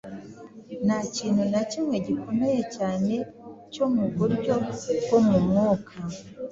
[0.85, 3.13] Nta kintu na kimwe gikomeye cyane
[3.73, 4.53] cyo mu buryo
[5.05, 5.93] bwo mu mwuka